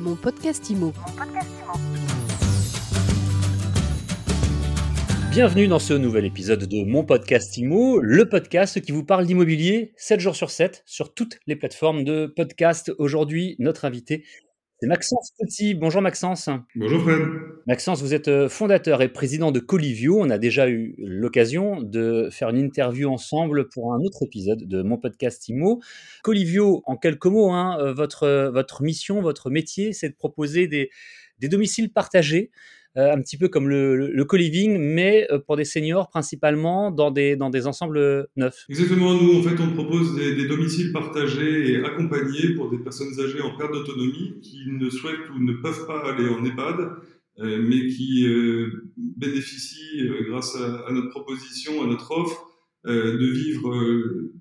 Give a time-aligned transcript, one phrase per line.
[0.00, 0.94] Mon podcast IMO.
[5.30, 9.92] Bienvenue dans ce nouvel épisode de Mon podcast IMO, le podcast qui vous parle d'immobilier
[9.98, 12.90] 7 jours sur 7 sur toutes les plateformes de podcast.
[12.96, 14.24] Aujourd'hui, notre invité,
[14.80, 15.74] c'est Maxence Petit.
[15.74, 16.48] Bonjour Maxence.
[16.74, 17.20] Bonjour Fred.
[17.66, 20.18] Maxence, vous êtes euh, fondateur et président de Colivio.
[20.18, 24.82] On a déjà eu l'occasion de faire une interview ensemble pour un autre épisode de
[24.82, 25.82] mon podcast IMO.
[26.22, 30.66] Colivio, en quelques mots, hein, euh, votre, euh, votre mission, votre métier, c'est de proposer
[30.66, 30.88] des,
[31.40, 32.50] des domiciles partagés
[32.96, 37.10] euh, un petit peu comme le, le, co-living, mais euh, pour des seniors principalement dans
[37.10, 38.64] des, dans des ensembles neufs.
[38.68, 43.40] Exactement, nous en fait on propose des, domiciles partagés et accompagnés pour des personnes âgées
[43.40, 46.90] en perte d'autonomie qui ne souhaitent ou ne peuvent pas aller en EHPAD,
[47.38, 52.44] euh, mais qui euh, bénéficient euh, grâce à, notre proposition, à notre offre,
[52.86, 53.72] euh, de vivre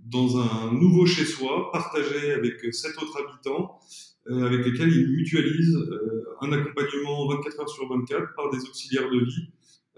[0.05, 5.75] dans un nouveau chez soi, partagé avec sept autres habitants euh, avec lesquels ils mutualisent
[5.75, 9.49] euh, un accompagnement 24 heures sur 24 par des auxiliaires de vie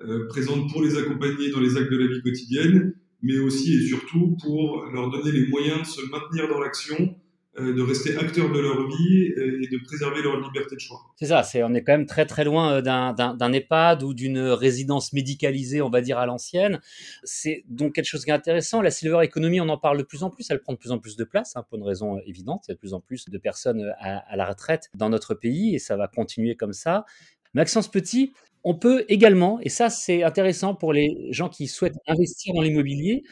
[0.04, 3.81] euh, présentes pour les accompagner dans les actes de la vie quotidienne, mais aussi et
[3.88, 7.21] surtout pour leur donner les moyens de se maintenir dans l'action euh,
[7.58, 11.00] de rester acteurs de leur vie et de préserver leur liberté de choix.
[11.18, 15.12] C'est ça, on est quand même très très loin euh, d'un EHPAD ou d'une résidence
[15.12, 16.80] médicalisée, on va dire à l'ancienne.
[17.24, 18.82] C'est donc quelque chose qui est intéressant.
[18.82, 21.00] La silver economy, on en parle de plus en plus, elle prend de plus en
[21.00, 22.64] plus de place, hein, pour une raison évidente.
[22.68, 25.34] Il y a de plus en plus de personnes à, à la retraite dans notre
[25.34, 27.06] pays et ça va continuer comme ça.
[27.54, 28.32] Maxence Petit,
[28.64, 33.24] on peut également, et ça c'est intéressant pour les gens qui souhaitent investir dans l'immobilier,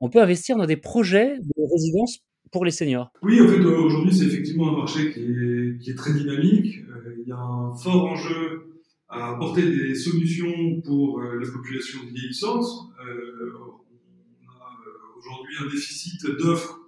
[0.00, 2.20] on peut investir dans des projets de résidence
[2.64, 6.80] les seniors Oui, en fait, aujourd'hui, c'est effectivement un marché qui est, très dynamique.
[6.90, 8.66] Euh, il y a un fort enjeu
[9.08, 12.64] à apporter des solutions pour euh, la population vieillissante.
[13.06, 16.80] Euh, on a euh, aujourd'hui un déficit d'offres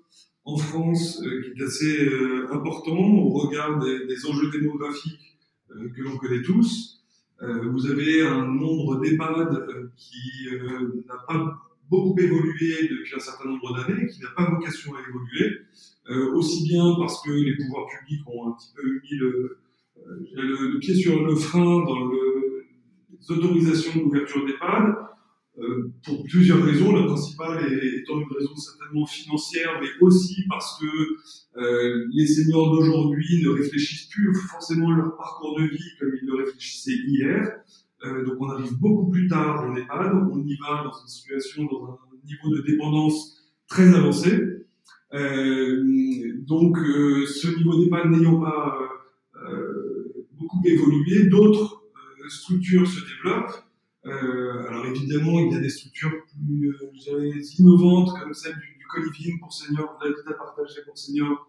[0.45, 5.37] en France euh, qui est assez euh, important au regard des, des enjeux démographiques
[5.69, 7.05] que l'on connaît tous.
[7.43, 10.49] vous avez un nombre d'EHPAD qui
[11.07, 11.59] n'a pas
[11.89, 15.59] beaucoup évolué depuis un certain nombre d'années, qui n'a pas vocation à évoluer,
[16.11, 19.59] euh, aussi bien parce que les pouvoirs publics ont un petit peu mis le,
[20.07, 22.65] euh, pied sur le frein dans le,
[23.11, 24.95] les autorisations d'ouverture d'EHPAD,
[25.61, 26.95] euh, pour plusieurs raisons.
[26.95, 33.43] La principale étant une raison certainement financière, mais aussi parce que euh, les seniors d'aujourd'hui
[33.43, 37.61] ne réfléchissent plus forcément leur parcours de vie comme ils le réfléchissaient hier.
[38.41, 41.99] On arrive beaucoup plus tard en EHPAD, on y va dans une situation, dans un
[42.25, 44.59] niveau de dépendance très avancé.
[45.15, 48.79] Euh, donc euh, ce niveau d'EHPAD n'ayant pas
[49.37, 51.83] euh, beaucoup évolué, d'autres
[52.29, 53.65] structures se développent.
[54.05, 59.99] alors évidemment, il y a des structures plus innovantes comme celle du, du pour seniors,
[60.01, 61.49] de l'habitat partagé pour seniors,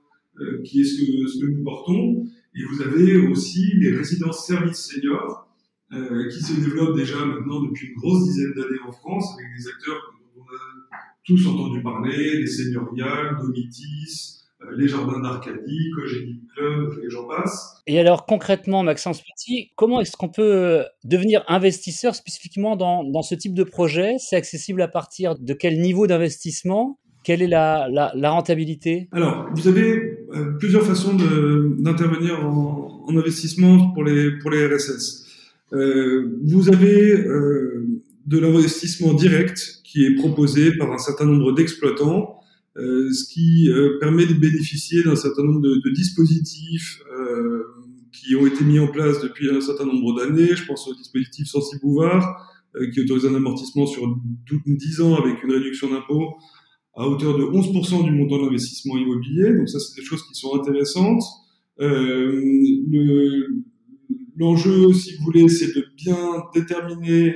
[0.63, 2.23] qui est ce que nous portons.
[2.55, 5.48] Et vous avez aussi les résidences services seniors,
[5.93, 9.67] euh, qui se développe déjà maintenant depuis une grosse dizaine d'années en France, avec des
[9.67, 16.41] acteurs dont on a tous entendu parler, les Seigneuriales, Domitis, euh, les Jardins d'Arcadie, Cogénie
[16.55, 17.81] Club, et j'en passe.
[17.87, 23.35] Et alors concrètement, Maxence Petit, comment est-ce qu'on peut devenir investisseur spécifiquement dans, dans ce
[23.35, 24.15] type de projet?
[24.19, 26.99] C'est accessible à partir de quel niveau d'investissement?
[27.23, 29.09] Quelle est la, la, la, rentabilité?
[29.11, 35.28] Alors, vous avez euh, plusieurs façons d'intervenir en, en, investissement pour les, pour les RSS.
[35.73, 37.87] Euh, vous avez euh,
[38.25, 42.39] de l'investissement direct qui est proposé par un certain nombre d'exploitants,
[42.77, 43.69] euh, ce qui
[43.99, 47.01] permet de bénéficier d'un certain nombre de, de dispositifs
[48.11, 50.55] qui ont été mis en place depuis un certain nombre d'années.
[50.55, 52.47] Je pense au dispositif Sensi Bouvard,
[52.93, 54.17] qui autorise un amortissement sur
[54.65, 56.35] 10 ans avec une réduction d'impôt
[56.95, 59.53] à hauteur de 11% du montant d'investissement immobilier.
[59.53, 61.23] Donc ça, c'est des choses qui sont intéressantes.
[61.79, 62.41] Euh,
[62.91, 63.47] le,
[64.39, 67.35] L'enjeu, si vous voulez, c'est de bien déterminer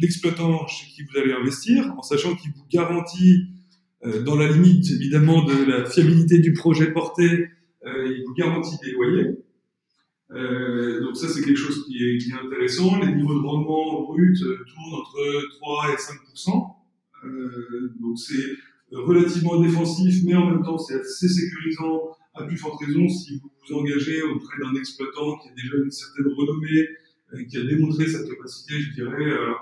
[0.00, 3.48] l'exploitant chez qui vous allez investir, en sachant qu'il vous garantit,
[4.04, 7.48] euh, dans la limite évidemment de la fiabilité du projet porté,
[7.84, 9.30] euh, il vous garantit des loyers.
[10.30, 13.00] Euh, donc ça, c'est quelque chose qui est, qui est, intéressant.
[13.00, 16.74] Les niveaux de rendement brut tournent entre 3 et 5%
[18.00, 18.56] Donc c'est
[18.92, 23.50] relativement défensif, mais en même temps, c'est assez sécurisant à plus forte raison si vous
[23.68, 26.88] vous engagez auprès d'un exploitant qui a déjà une certaine renommée,
[27.34, 29.52] euh, qui a démontré sa capacité, je dirais, euh,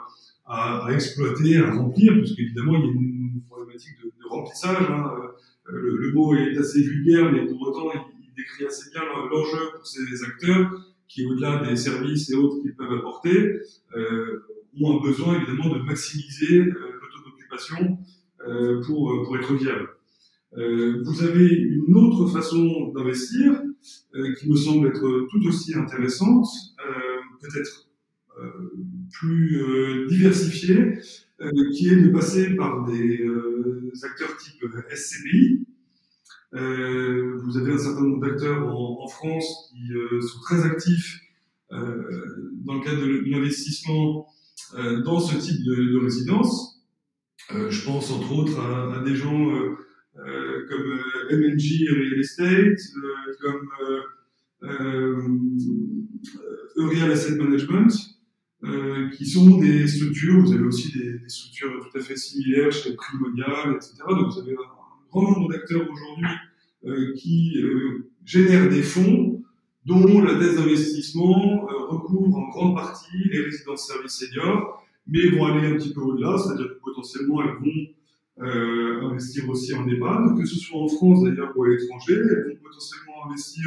[0.47, 4.91] à, à, exploiter, à remplir, parce qu'évidemment, il y a une problématique de, de remplissage.
[4.91, 5.13] Hein.
[5.19, 9.59] Euh, le, le, mot est assez vulgaire, mais pour autant, il, décrit assez bien l'enjeu
[9.77, 10.71] pour ces acteurs
[11.09, 13.61] qui, au-delà des services et autres qu'ils peuvent apporter,
[13.97, 14.47] euh,
[14.81, 17.99] ont un besoin évidemment de maximiser euh, le taux d'occupation
[18.47, 19.89] euh, pour, pour être viable.
[20.59, 23.63] Euh, vous avez une autre façon d'investir
[24.39, 26.47] qui me semble être tout aussi intéressante,
[27.41, 27.89] peut-être
[29.11, 30.99] plus diversifiée,
[31.73, 33.25] qui est de passer par des
[34.03, 35.65] acteurs type SCBI.
[36.53, 39.93] vous avez un certain nombre d'acteurs en, France qui
[40.29, 41.21] sont très actifs
[41.71, 44.27] dans le cadre de l'investissement
[45.05, 46.83] dans ce type de, de résidence.
[47.49, 49.77] je pense entre autres à, des gens euh,
[50.17, 53.69] comme euh, MNG Real Estate, euh, comme
[56.77, 57.91] Eurial Asset Management,
[59.17, 63.77] qui sont des structures, vous avez aussi des, structures tout à fait similaires chez Primonial,
[63.77, 63.95] etc.
[64.09, 67.57] Donc vous avez un grand nombre d'acteurs aujourd'hui qui
[68.25, 69.43] génèrent des fonds
[69.87, 75.67] dont la thèse d'investissement recouvre en grande partie les résidences services seniors, mais vont aller
[75.67, 77.95] un petit peu au-delà, c'est-à-dire que potentiellement elles vont
[78.43, 82.15] euh, investir aussi en EHPAD, que ce soit en France d'ailleurs ou à l'étranger.
[82.15, 83.67] Elles vont potentiellement investir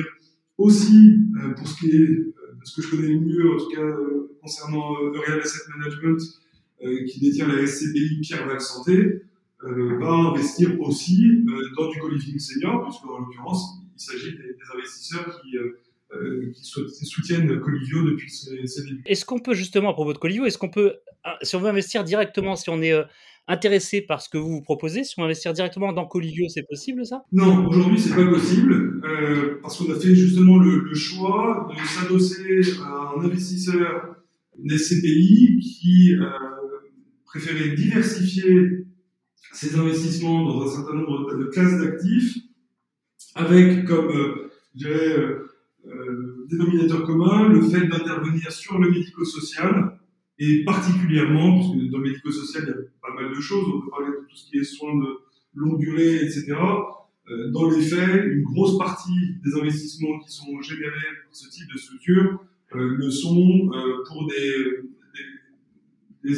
[0.57, 3.57] aussi, euh, pour ce qui est euh, de ce que je connais le mieux, en
[3.57, 3.95] tout cas
[4.41, 6.19] concernant le Real Asset Management,
[7.07, 9.21] qui détient la SCBI Pierre Val Santé,
[9.61, 11.45] va investir aussi
[11.77, 18.29] dans du co-living senior, puisque en l'occurrence, il s'agit des, investisseurs qui soutiennent Colivio depuis
[18.29, 19.01] ses, débuts.
[19.05, 20.95] Est-ce qu'on peut justement, à propos de Colivio, est-ce qu'on peut,
[21.41, 23.01] si on veut investir directement, si on est
[23.47, 27.05] intéressé par ce que vous vous proposez, si on investir directement dans Colivio, c'est possible
[27.05, 27.23] ça?
[27.31, 32.61] Non, aujourd'hui c'est pas possible euh, parce qu'on a fait justement le, choix de s'adosser
[32.81, 34.15] à un investisseur,
[34.57, 36.29] une SCPI qui euh,
[37.25, 38.85] préférait diversifier
[39.51, 42.37] ses investissements dans un certain nombre de classes d'actifs
[43.35, 45.17] avec comme euh, dirais,
[46.49, 49.92] dénominateur commun le fait d'intervenir sur le médico-social
[50.39, 53.81] et particulièrement, parce que dans le médico-social, il y a pas mal de choses, on
[53.81, 55.19] peut parler de tout ce qui est soins de
[55.55, 56.55] longue durée, etc.
[57.29, 60.91] Euh, dans les faits, une grosse partie des investissements qui sont générés
[61.25, 62.39] par ce type de structure
[62.75, 64.83] euh, le sont euh, pour des,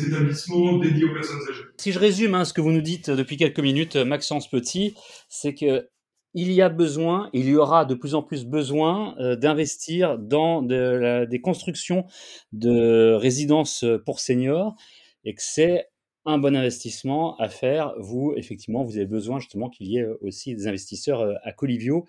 [0.07, 1.63] établissements dédiés aux personnes âgées.
[1.77, 4.93] Si je résume hein, ce que vous nous dites depuis quelques minutes, Maxence Petit,
[5.29, 5.87] c'est que
[6.35, 10.61] il y a besoin, il y aura de plus en plus besoin euh, d'investir dans
[10.61, 12.05] des constructions
[12.51, 14.75] de résidences pour seniors
[15.23, 15.87] et que c'est
[16.25, 17.93] un bon investissement à faire.
[17.99, 22.05] Vous, effectivement, vous avez besoin justement qu'il y ait aussi des investisseurs euh, à Colivio.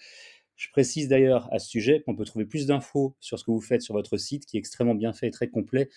[0.57, 3.61] Je précise d'ailleurs à ce sujet qu'on peut trouver plus d'infos sur ce que vous
[3.61, 5.89] faites sur votre site qui est extrêmement bien fait et très complet,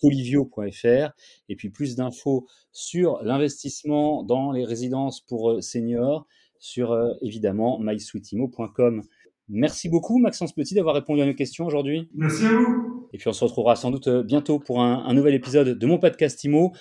[0.00, 1.12] colivio.fr,
[1.48, 6.26] et puis plus d'infos sur l'investissement dans les résidences pour euh, seniors
[6.64, 9.02] sur euh, évidemment mysweetimo.com.
[9.50, 12.08] Merci beaucoup Maxence Petit d'avoir répondu à nos questions aujourd'hui.
[12.14, 13.06] Merci à vous.
[13.12, 15.86] Et puis on se retrouvera sans doute euh, bientôt pour un, un nouvel épisode de
[15.86, 16.72] mon podcast Imo.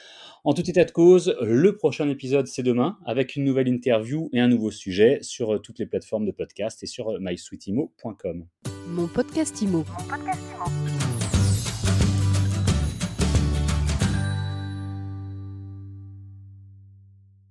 [0.45, 4.39] En tout état de cause, le prochain épisode c'est demain avec une nouvelle interview et
[4.39, 8.45] un nouveau sujet sur euh, toutes les plateformes de podcast et sur mysweetimo.com.
[8.87, 9.79] Mon podcast Imo.
[9.79, 11.12] Mon podcast Imo.